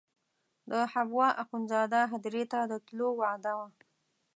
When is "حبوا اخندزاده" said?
0.91-2.01